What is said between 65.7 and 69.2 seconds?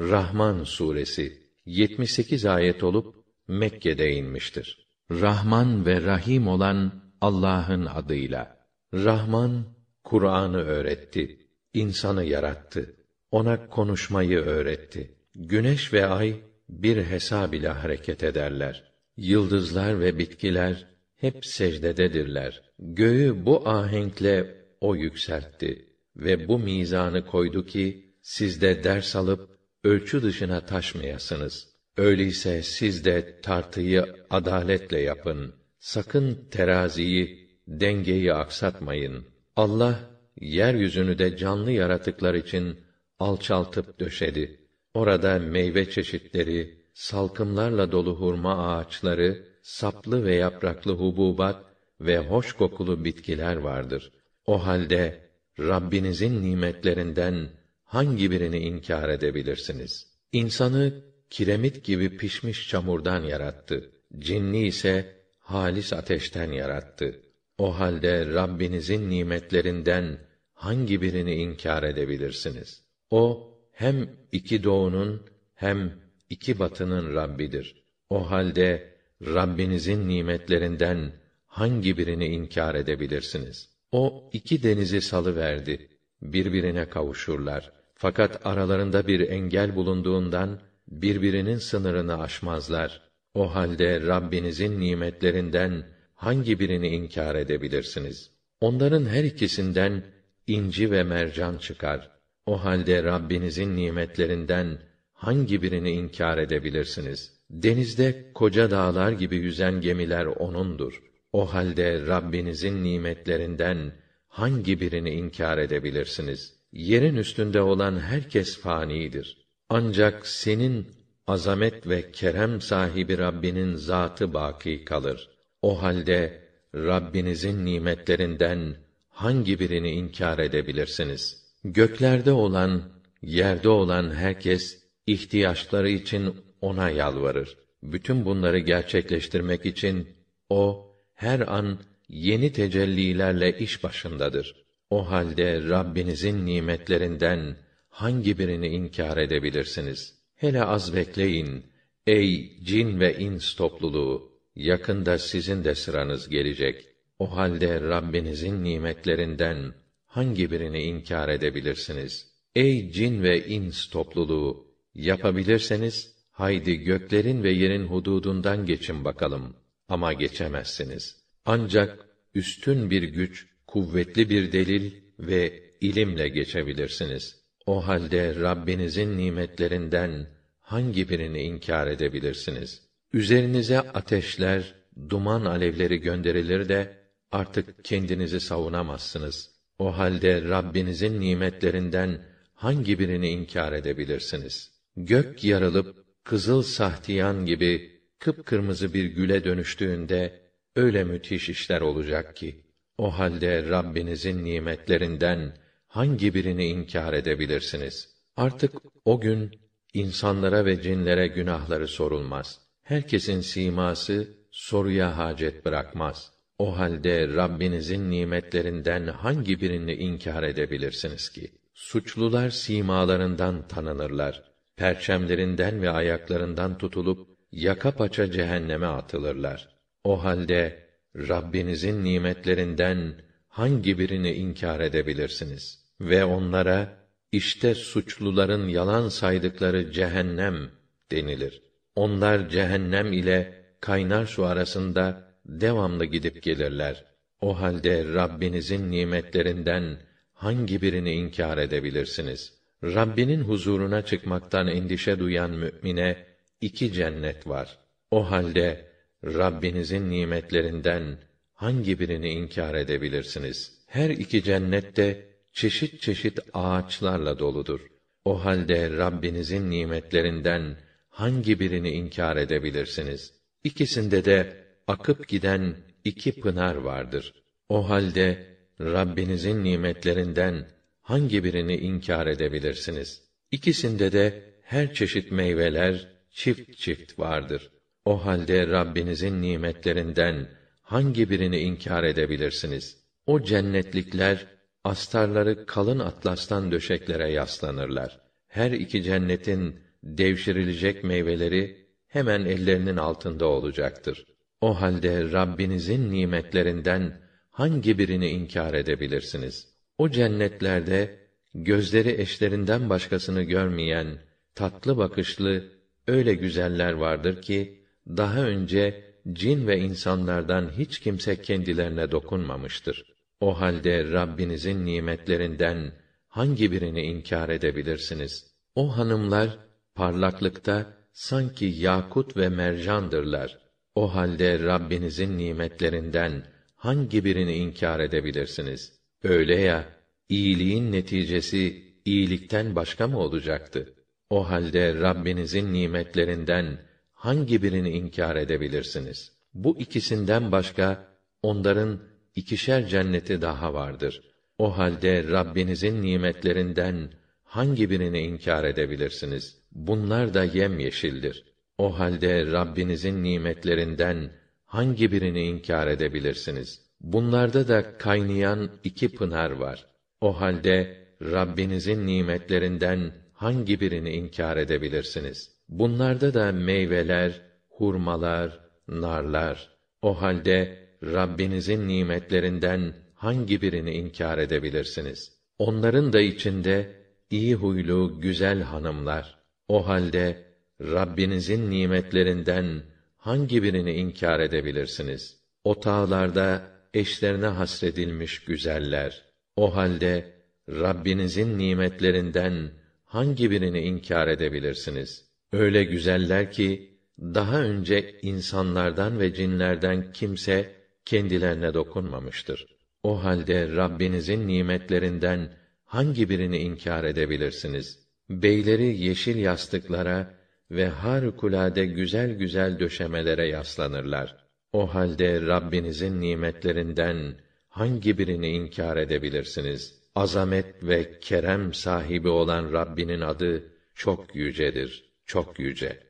ateşten yarattı. O halde Rabbinizin